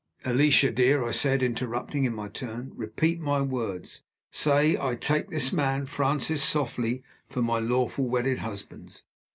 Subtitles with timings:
[0.25, 4.01] "Alicia, dear," I said, interrupting in my turn, "repeat my words.
[4.31, 9.03] Say 'I take this man, Francis Softly, for my lawful wedded husband.